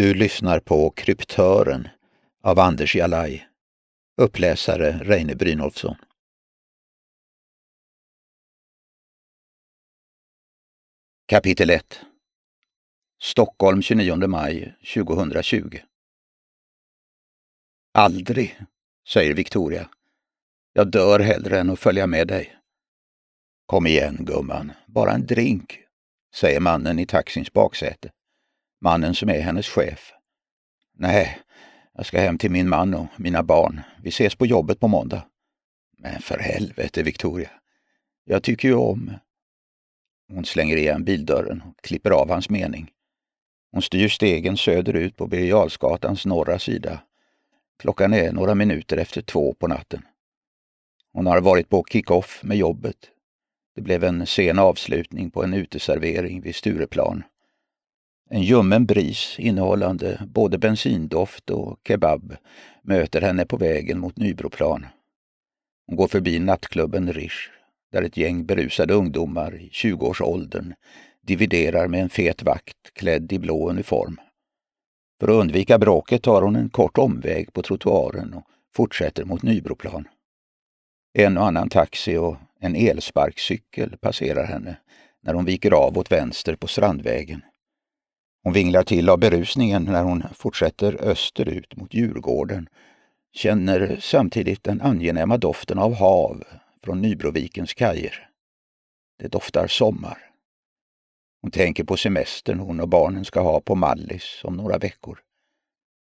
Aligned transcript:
Du 0.00 0.14
lyssnar 0.14 0.60
på 0.60 0.90
Kryptören 0.90 1.88
av 2.42 2.58
Anders 2.58 2.96
Jalaj. 2.96 3.48
Uppläsare 4.16 4.92
Reine 4.92 5.34
Brynolfsson. 5.34 5.96
Kapitel 11.26 11.70
1 11.70 12.00
Stockholm 13.22 13.82
29 13.82 14.26
maj 14.26 14.74
2020 14.94 15.78
Aldrig, 17.94 18.60
säger 19.08 19.34
Victoria. 19.34 19.90
Jag 20.72 20.90
dör 20.90 21.20
hellre 21.20 21.60
än 21.60 21.70
att 21.70 21.78
följa 21.78 22.06
med 22.06 22.28
dig. 22.28 22.56
Kom 23.66 23.86
igen 23.86 24.16
gumman, 24.20 24.72
bara 24.86 25.12
en 25.12 25.26
drink, 25.26 25.78
säger 26.34 26.60
mannen 26.60 26.98
i 26.98 27.06
taxins 27.06 27.52
baksäte. 27.52 28.10
Mannen 28.80 29.14
som 29.14 29.28
är 29.28 29.40
hennes 29.40 29.68
chef. 29.68 30.12
Nej, 30.94 31.38
jag 31.94 32.06
ska 32.06 32.20
hem 32.20 32.38
till 32.38 32.50
min 32.50 32.68
man 32.68 32.94
och 32.94 33.06
mina 33.16 33.42
barn. 33.42 33.80
Vi 34.02 34.08
ses 34.08 34.34
på 34.34 34.46
jobbet 34.46 34.80
på 34.80 34.88
måndag. 34.88 35.22
Men 35.98 36.20
för 36.20 36.38
helvete, 36.38 37.02
Victoria. 37.02 37.50
Jag 38.24 38.42
tycker 38.42 38.68
ju 38.68 38.74
om... 38.74 39.12
Hon 40.32 40.44
slänger 40.44 40.76
igen 40.76 41.04
bildörren 41.04 41.62
och 41.66 41.82
klipper 41.82 42.10
av 42.10 42.30
hans 42.30 42.50
mening. 42.50 42.90
Hon 43.72 43.82
styr 43.82 44.08
stegen 44.08 44.56
söderut 44.56 45.16
på 45.16 45.26
Birger 45.26 46.28
norra 46.28 46.58
sida. 46.58 47.00
Klockan 47.78 48.14
är 48.14 48.32
några 48.32 48.54
minuter 48.54 48.96
efter 48.96 49.22
två 49.22 49.54
på 49.54 49.68
natten. 49.68 50.02
Hon 51.12 51.26
har 51.26 51.40
varit 51.40 51.68
på 51.68 51.84
kick-off 51.84 52.40
med 52.42 52.56
jobbet. 52.56 52.96
Det 53.74 53.82
blev 53.82 54.04
en 54.04 54.26
sen 54.26 54.58
avslutning 54.58 55.30
på 55.30 55.44
en 55.44 55.54
uteservering 55.54 56.40
vid 56.40 56.54
Stureplan. 56.54 57.22
En 58.32 58.42
ljummen 58.42 58.86
bris 58.86 59.36
innehållande 59.38 60.22
både 60.26 60.58
bensindoft 60.58 61.50
och 61.50 61.80
kebab 61.88 62.36
möter 62.82 63.20
henne 63.20 63.46
på 63.46 63.56
vägen 63.56 63.98
mot 63.98 64.16
Nybroplan. 64.16 64.86
Hon 65.86 65.96
går 65.96 66.08
förbi 66.08 66.38
nattklubben 66.38 67.12
Rish 67.12 67.50
där 67.92 68.02
ett 68.02 68.16
gäng 68.16 68.46
berusade 68.46 68.94
ungdomar 68.94 69.54
i 69.54 69.68
20-årsåldern 69.68 70.74
dividerar 71.22 71.88
med 71.88 72.00
en 72.00 72.08
fet 72.08 72.42
vakt 72.42 72.94
klädd 72.94 73.32
i 73.32 73.38
blå 73.38 73.70
uniform. 73.70 74.20
För 75.20 75.28
att 75.28 75.34
undvika 75.34 75.78
bråket 75.78 76.22
tar 76.22 76.42
hon 76.42 76.56
en 76.56 76.68
kort 76.68 76.98
omväg 76.98 77.52
på 77.52 77.62
trottoaren 77.62 78.34
och 78.34 78.44
fortsätter 78.76 79.24
mot 79.24 79.42
Nybroplan. 79.42 80.08
En 81.18 81.38
och 81.38 81.46
annan 81.46 81.68
taxi 81.68 82.16
och 82.16 82.36
en 82.60 82.76
elsparkcykel 82.76 83.96
passerar 83.96 84.44
henne 84.44 84.76
när 85.22 85.34
hon 85.34 85.44
viker 85.44 85.72
av 85.72 85.98
åt 85.98 86.12
vänster 86.12 86.56
på 86.56 86.66
Strandvägen. 86.66 87.42
Hon 88.42 88.52
vinglar 88.52 88.82
till 88.82 89.08
av 89.08 89.18
berusningen 89.18 89.84
när 89.84 90.02
hon 90.02 90.22
fortsätter 90.34 91.04
österut 91.04 91.76
mot 91.76 91.94
Djurgården, 91.94 92.68
känner 93.32 93.96
samtidigt 94.00 94.64
den 94.64 94.80
angenäma 94.80 95.36
doften 95.36 95.78
av 95.78 95.94
hav 95.94 96.44
från 96.84 97.02
Nybrovikens 97.02 97.74
kajer. 97.74 98.28
Det 99.18 99.28
doftar 99.28 99.66
sommar. 99.66 100.18
Hon 101.42 101.50
tänker 101.50 101.84
på 101.84 101.96
semestern 101.96 102.58
hon 102.58 102.80
och 102.80 102.88
barnen 102.88 103.24
ska 103.24 103.40
ha 103.40 103.60
på 103.60 103.74
Mallis 103.74 104.40
om 104.44 104.56
några 104.56 104.78
veckor. 104.78 105.18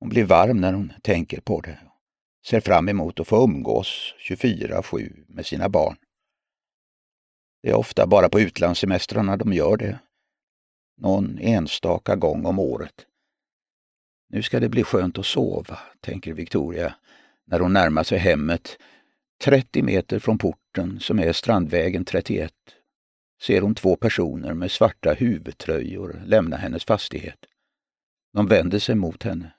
Hon 0.00 0.08
blir 0.08 0.24
varm 0.24 0.60
när 0.60 0.72
hon 0.72 0.92
tänker 1.02 1.40
på 1.40 1.60
det. 1.60 1.78
Ser 2.46 2.60
fram 2.60 2.88
emot 2.88 3.20
att 3.20 3.28
få 3.28 3.44
umgås 3.44 4.14
24-7 4.28 5.24
med 5.28 5.46
sina 5.46 5.68
barn. 5.68 5.96
Det 7.62 7.70
är 7.70 7.74
ofta 7.74 8.06
bara 8.06 8.28
på 8.28 8.40
utlandssemestrarna 8.40 9.36
de 9.36 9.52
gör 9.52 9.76
det 9.76 9.98
någon 10.98 11.38
enstaka 11.38 12.16
gång 12.16 12.46
om 12.46 12.58
året. 12.58 13.06
Nu 14.28 14.42
ska 14.42 14.60
det 14.60 14.68
bli 14.68 14.82
skönt 14.82 15.18
att 15.18 15.26
sova, 15.26 15.78
tänker 16.00 16.32
Victoria 16.32 16.94
när 17.44 17.60
hon 17.60 17.72
närmar 17.72 18.02
sig 18.02 18.18
hemmet. 18.18 18.78
30 19.44 19.82
meter 19.82 20.18
från 20.18 20.38
porten, 20.38 21.00
som 21.00 21.18
är 21.18 21.32
Strandvägen 21.32 22.04
31, 22.04 22.52
ser 23.42 23.60
hon 23.60 23.74
två 23.74 23.96
personer 23.96 24.54
med 24.54 24.70
svarta 24.70 25.12
huvudtröjor 25.12 26.22
lämna 26.24 26.56
hennes 26.56 26.84
fastighet. 26.84 27.38
De 28.32 28.46
vänder 28.46 28.78
sig 28.78 28.94
mot 28.94 29.22
henne, 29.22 29.52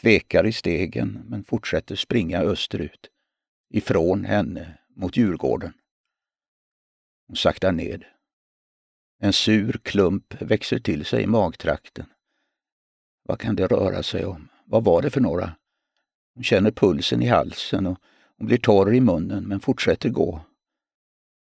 tvekar 0.00 0.46
i 0.46 0.52
stegen 0.52 1.22
men 1.26 1.44
fortsätter 1.44 1.96
springa 1.96 2.40
österut, 2.40 3.10
ifrån 3.70 4.24
henne 4.24 4.78
mot 4.96 5.16
Djurgården. 5.16 5.72
Hon 7.26 7.36
saktar 7.36 7.72
ned. 7.72 8.04
En 9.18 9.32
sur 9.32 9.80
klump 9.82 10.42
växer 10.42 10.78
till 10.78 11.04
sig 11.04 11.22
i 11.22 11.26
magtrakten. 11.26 12.06
Vad 13.22 13.40
kan 13.40 13.56
det 13.56 13.66
röra 13.66 14.02
sig 14.02 14.24
om? 14.24 14.48
Vad 14.64 14.84
var 14.84 15.02
det 15.02 15.10
för 15.10 15.20
några? 15.20 15.56
Hon 16.34 16.44
känner 16.44 16.70
pulsen 16.70 17.22
i 17.22 17.26
halsen 17.26 17.86
och 17.86 17.98
hon 18.38 18.46
blir 18.46 18.58
torr 18.58 18.94
i 18.94 19.00
munnen 19.00 19.44
men 19.44 19.60
fortsätter 19.60 20.08
gå. 20.08 20.40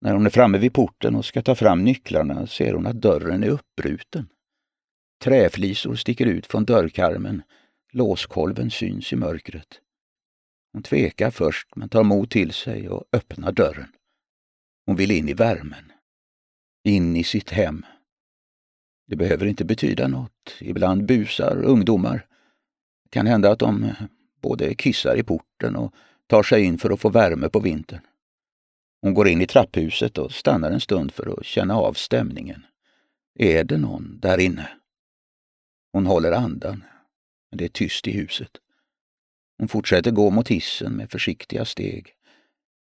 När 0.01 0.13
hon 0.13 0.25
är 0.25 0.29
framme 0.29 0.57
vid 0.57 0.73
porten 0.73 1.15
och 1.15 1.25
ska 1.25 1.41
ta 1.41 1.55
fram 1.55 1.83
nycklarna 1.83 2.47
ser 2.47 2.73
hon 2.73 2.87
att 2.87 3.01
dörren 3.01 3.43
är 3.43 3.49
uppbruten. 3.49 4.27
Träflisor 5.23 5.95
sticker 5.95 6.25
ut 6.25 6.47
från 6.47 6.65
dörrkarmen. 6.65 7.43
Låskolven 7.93 8.71
syns 8.71 9.13
i 9.13 9.15
mörkret. 9.15 9.79
Hon 10.73 10.83
tvekar 10.83 11.31
först 11.31 11.75
men 11.75 11.89
tar 11.89 12.03
mod 12.03 12.29
till 12.29 12.53
sig 12.53 12.89
och 12.89 13.03
öppnar 13.11 13.51
dörren. 13.51 13.91
Hon 14.85 14.95
vill 14.95 15.11
in 15.11 15.29
i 15.29 15.33
värmen 15.33 15.91
in 16.83 17.15
i 17.15 17.23
sitt 17.23 17.49
hem. 17.49 17.85
Det 19.07 19.15
behöver 19.15 19.45
inte 19.45 19.65
betyda 19.65 20.07
något. 20.07 20.55
Ibland 20.59 21.05
busar 21.05 21.63
ungdomar. 21.63 22.25
Det 23.03 23.09
kan 23.09 23.27
hända 23.27 23.51
att 23.51 23.59
de 23.59 23.83
eh, 23.83 23.95
både 24.41 24.75
kissar 24.75 25.15
i 25.15 25.23
porten 25.23 25.75
och 25.75 25.93
tar 26.27 26.43
sig 26.43 26.63
in 26.63 26.77
för 26.77 26.89
att 26.89 26.99
få 26.99 27.09
värme 27.09 27.49
på 27.49 27.59
vintern. 27.59 28.01
Hon 29.01 29.13
går 29.13 29.27
in 29.27 29.41
i 29.41 29.47
trapphuset 29.47 30.17
och 30.17 30.31
stannar 30.31 30.71
en 30.71 30.81
stund 30.81 31.11
för 31.11 31.39
att 31.39 31.45
känna 31.45 31.75
av 31.75 31.93
stämningen. 31.93 32.65
Är 33.39 33.63
det 33.63 33.77
någon 33.77 34.19
där 34.19 34.37
inne? 34.37 34.69
Hon 35.93 36.05
håller 36.05 36.31
andan, 36.31 36.83
men 37.49 37.57
det 37.57 37.65
är 37.65 37.69
tyst 37.69 38.07
i 38.07 38.11
huset. 38.11 38.51
Hon 39.57 39.67
fortsätter 39.67 40.11
gå 40.11 40.29
mot 40.29 40.47
hissen 40.47 40.93
med 40.93 41.11
försiktiga 41.11 41.65
steg. 41.65 42.13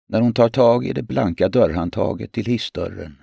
När 0.09 0.21
hon 0.21 0.35
tar 0.35 0.49
tag 0.49 0.87
i 0.87 0.93
det 0.93 1.03
blanka 1.03 1.49
dörrhandtaget 1.49 2.33
till 2.33 2.47
hissdörren 2.47 3.19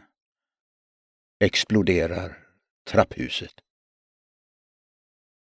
exploderar 1.40 2.38
trapphuset. 2.84 3.66